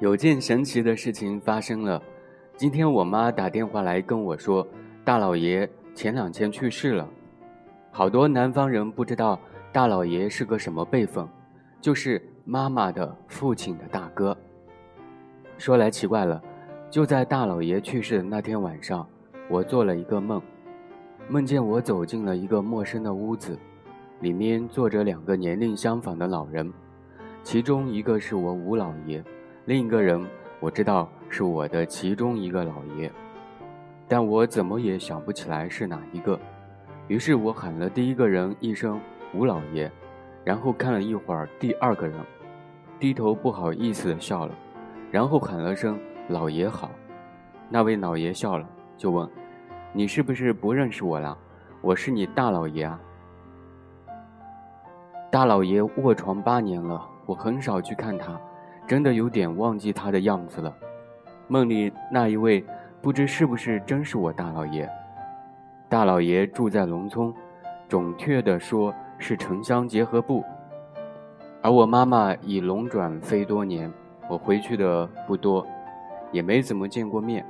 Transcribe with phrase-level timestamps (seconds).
[0.00, 2.00] 有件神奇的事情发生了。
[2.56, 4.64] 今天我妈打电话来跟我说，
[5.04, 7.08] 大老爷前两天去世了。
[7.90, 9.40] 好多南方人不知道
[9.72, 11.26] 大老爷是个什么辈分，
[11.80, 14.36] 就是妈妈的父亲的大哥。
[15.56, 16.40] 说来奇怪了，
[16.88, 19.04] 就在大老爷去世的那天晚上，
[19.48, 20.40] 我做了一个梦，
[21.28, 23.58] 梦见我走进了一个陌生的屋子，
[24.20, 26.72] 里面坐着两个年龄相仿的老人，
[27.42, 29.24] 其中一个是我五老爷，
[29.68, 30.26] 另一个人
[30.60, 33.12] 我知道是我的其中一个老爷，
[34.08, 36.40] 但我怎么也想不起来是哪一个。
[37.06, 38.98] 于是我喊了第一个人一声
[39.36, 39.92] “吴老爷”，
[40.42, 42.18] 然后看了一会儿第二个人，
[42.98, 44.54] 低头不好意思的笑了，
[45.10, 46.90] 然后喊了声“老爷好”。
[47.68, 48.66] 那位老爷笑了，
[48.96, 49.28] 就问
[49.92, 51.36] ：“你是不是不认识我了？
[51.82, 52.98] 我是你大老爷啊。”
[55.30, 58.40] 大老爷卧床八年了，我很少去看他，
[58.88, 60.74] 真的有点忘记他的样子了。
[61.46, 62.64] 梦里那一位，
[63.02, 64.88] 不知是不是真是我大老爷。
[65.90, 67.32] 大老爷住在农村，
[67.86, 70.42] 准确的说是城乡结合部。
[71.60, 73.92] 而我妈妈已龙转飞多年，
[74.28, 75.66] 我回去的不多，
[76.32, 77.44] 也没怎么见过面。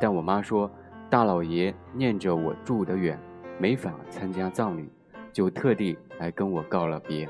[0.00, 0.68] 但我妈说，
[1.08, 3.16] 大老爷念着我住得远，
[3.58, 4.90] 没法参加葬礼，
[5.32, 7.28] 就特地来跟我告了别。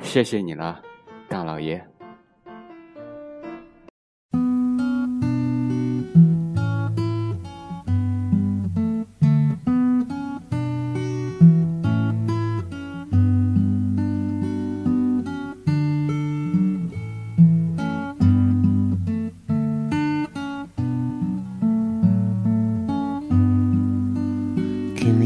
[0.00, 0.80] 谢谢你了，
[1.28, 1.84] 大老爷。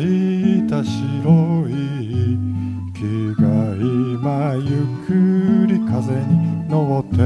[0.00, 2.38] いた白い
[2.94, 3.02] 木
[3.40, 3.44] が
[3.76, 5.08] 今ゆっく
[5.66, 7.16] り風に乗って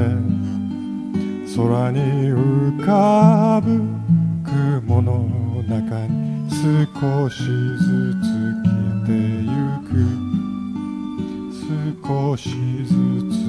[1.54, 3.68] 空に浮かぶ
[4.44, 5.28] 雲の
[5.68, 8.24] 中に少しずつ
[8.62, 8.72] 消
[9.02, 9.50] えてゆ
[9.88, 10.32] く。
[12.04, 12.50] 少し
[12.84, 12.94] ず
[13.30, 13.42] つ